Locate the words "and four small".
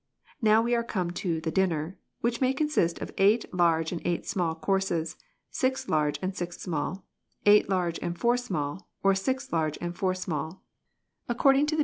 8.01-8.89, 9.79-10.63